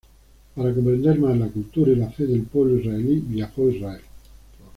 Para 0.55 0.73
comprender 0.73 1.19
más 1.19 1.37
la 1.37 1.45
cultura 1.47 1.91
y 1.91 1.95
la 1.95 2.09
fe 2.09 2.25
del 2.25 2.41
pueblo 2.41 2.79
israelí, 2.79 3.19
viajó 3.23 3.67
a 3.67 3.71
Israel. 3.71 4.01